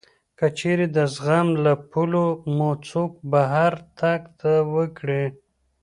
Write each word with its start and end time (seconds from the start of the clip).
که 0.37 0.45
چېرې 0.57 0.85
د 0.95 0.97
زغم 1.13 1.47
له 1.65 1.73
پولو 1.91 2.25
مو 2.55 2.69
څوک 2.89 3.11
بهر 3.31 3.73
تګ 3.99 4.21
وکړي 4.75 5.25